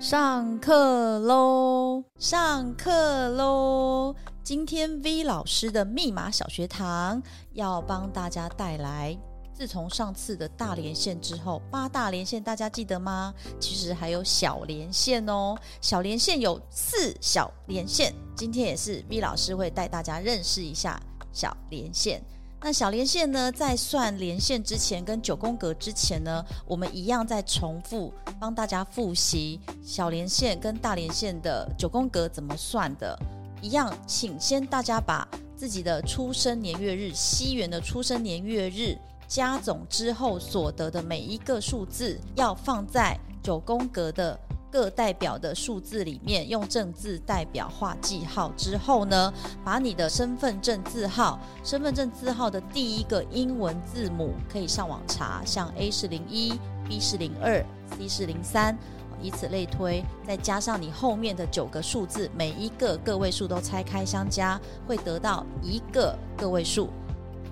[0.00, 2.04] 上课喽！
[2.20, 4.14] 上课喽！
[4.44, 7.20] 今天 V 老师的密码小学堂
[7.54, 9.18] 要帮大家带来，
[9.52, 13.34] 自从上次的大连线之后，八大连线大家记得吗？
[13.58, 20.98] 其实还有小连线哦，小连线有四小连线，今天也是 V 老师会带大家认识一下
[21.32, 22.22] 小连线。
[22.60, 33.18] 那小连线呢，在算连线之前跟九宫格之前呢，我们一样在重复帮大家复习小连线跟大连线的九宫格怎么算的。
[33.62, 35.26] 一样，请先大家把
[35.56, 38.98] 自己的出生年月日，西元的出生年月日
[39.28, 44.38] 加总之后所得的每一个数字，要放在九宫格的。
[44.70, 49.32] 各代表的数字里面，用正字代表画记号之后呢，
[49.64, 57.64] 把你的身份证字号，身份证字号的第一个英文字母可以上网查，像 A 是零一，B 是零二
[57.96, 58.76] ，C 是零三，
[59.20, 66.90] 以此类推，再加上你后面的九个数字，每一个个位数都拆开相加，会得到一个个位数。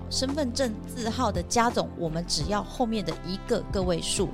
[0.09, 4.29] 身份证字号的加总，我们只要后面的一个个位数，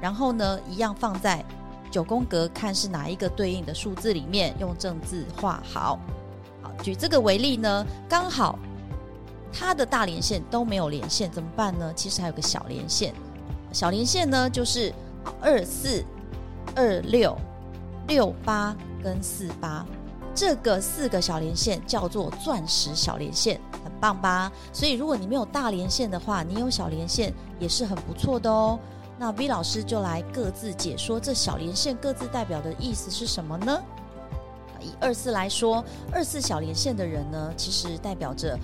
[0.00, 1.44] 然后呢，一样放在。
[1.90, 5.98] 九宫格看是哪一个对应的数字里面用正字画好。
[6.62, 8.58] 好，举这个为例呢，刚好
[9.52, 11.92] 它的大连线都没有连线，怎么办呢？
[11.94, 13.14] 其实还有个小连线，
[13.72, 14.92] 小连线呢就是
[15.40, 16.04] 二四、
[16.74, 17.36] 二六、
[18.06, 19.86] 六八跟四八，
[20.34, 24.52] 这个四个小连线叫做钻石小连线，很棒吧？
[24.72, 28.78] 所以如果你没有大连线的话，你有小连线也是很不错的哦。
[29.18, 33.82] 那 V 老师就来各自解说这小连线各自代表的意思是什么呢？
[34.80, 38.56] 以二四来说，二四小连线的人呢，其实代表着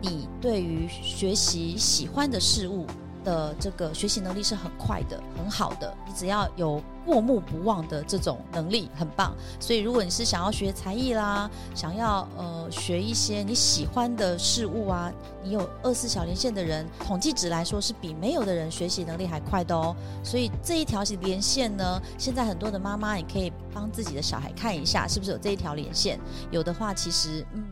[0.00, 2.86] 你对于学习喜欢的事物。
[3.28, 5.94] 的这个学习能力是很快的，很好的。
[6.06, 9.36] 你只要有过目不忘的这种能力，很棒。
[9.60, 15.12] 所以，如果你是想要学才艺啦，想要呃学一些你喜欢的事物啊，
[15.44, 19.94] 你有二四小连线的人，统计值来说是比没有的人学习能力还快的哦。
[20.24, 26.18] 所以这一条连线呢，现在很多的妈妈也可以帮自己的小孩看一下，是不是有这一条连线？
[26.50, 27.64] 有的话，其实嗯，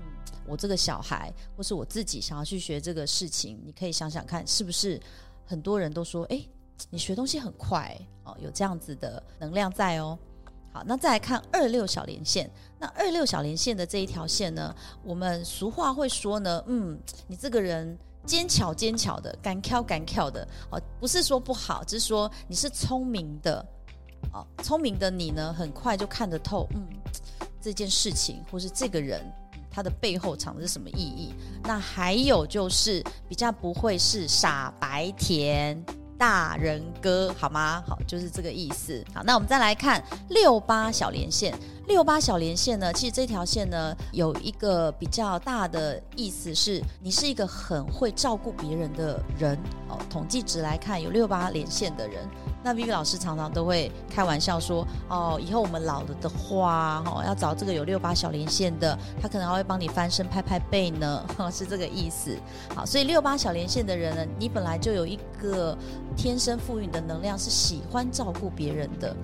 [0.46, 5.00] 我这个小孩或是我自己想要去学这个事情，你可以想想看，是不是？
[5.46, 6.44] 很多人都说：“哎，
[6.90, 10.18] 你学东西很快哦，有这样子的能量在哦。”
[10.74, 12.50] 好，那再来看二六小连线。
[12.78, 17.96] 那二六小连线的这一条线呢，我们俗话会说呢，嗯，你这个人
[18.26, 23.64] 尖巧尖巧的，敢挑敢挑的哦，不是说不好，只是说你是聪明的
[24.34, 26.86] 哦，聪明的你呢，很快就看得透，嗯，
[27.62, 29.24] 这件事情或是这个人。
[29.76, 31.34] 它的背后藏的是什么意义？
[31.62, 35.84] 那还有就是比较不会是傻白甜
[36.16, 37.84] 大人哥，好吗？
[37.86, 39.04] 好，就是这个意思。
[39.12, 41.54] 好，那我们再来看六八小连线。
[41.88, 49.58] 六八小连线呢，其实这条线呢有一个比较大的意思是，你是一个很会照顾别人的人
[49.90, 49.98] 哦。
[50.08, 52.26] 统计值来看，有六八连线的人。
[52.66, 62.36] 那 Vivi 老师常常都会开玩笑说：“哦，以后我们老了的话，哈，要找这个有六八小连线的，他可能还会帮你翻身、拍拍背呢， 是这个意思。
[62.74, 65.78] 好，所以六八小连线的人呢，你本来就有一个
[66.16, 69.14] 天生赋予你的能量，是喜欢照顾别人的。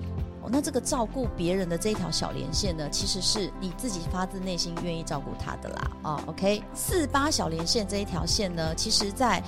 [0.47, 5.91] 那这个照顾别人的这一条小连线呢，其实是你自己发自内心愿意照顾他的啦。
[6.03, 9.43] 哦，OK，四八小连线这一条线呢，其实在。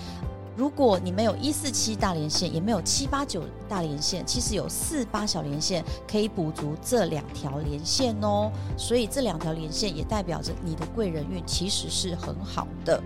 [0.55, 8.49] 如果你没有一四七大连线，也没有七八九大连线，其实有四八小连线可以补足这两条连线哦。
[8.77, 13.01] 所以这两条连线也代表着你的贵人运其实是很好的。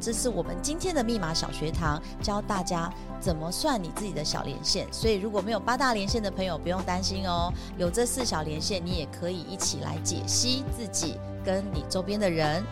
[0.00, 4.86] 这是我们今天的密码小学堂，教大家怎么算你自己的小连线。
[4.90, 12.62] 所以如果没有八大连线的朋友不用担心哦，有这四小连线，你也可以一起来解析自己跟你周边的人。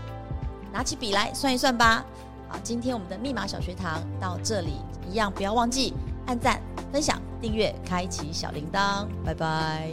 [0.73, 2.05] 拿起笔来算一算吧。
[2.53, 4.73] 好，今天我们的密码小学堂到这里
[5.11, 5.95] 一样，不要忘记
[6.27, 6.61] 按赞、
[6.93, 9.91] 分享、订阅、开启小铃铛，拜拜。